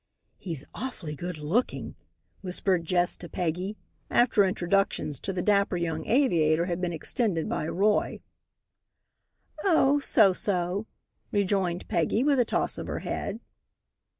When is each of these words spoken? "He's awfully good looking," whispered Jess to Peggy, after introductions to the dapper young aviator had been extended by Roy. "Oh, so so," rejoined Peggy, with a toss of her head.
"He's 0.39 0.65
awfully 0.73 1.15
good 1.15 1.37
looking," 1.37 1.93
whispered 2.41 2.85
Jess 2.85 3.15
to 3.17 3.29
Peggy, 3.29 3.77
after 4.09 4.43
introductions 4.43 5.19
to 5.19 5.31
the 5.31 5.43
dapper 5.43 5.77
young 5.77 6.07
aviator 6.07 6.65
had 6.65 6.81
been 6.81 6.91
extended 6.91 7.47
by 7.47 7.67
Roy. 7.67 8.19
"Oh, 9.63 9.99
so 9.99 10.33
so," 10.33 10.87
rejoined 11.31 11.87
Peggy, 11.87 12.23
with 12.23 12.39
a 12.39 12.45
toss 12.45 12.79
of 12.79 12.87
her 12.87 13.01
head. 13.01 13.41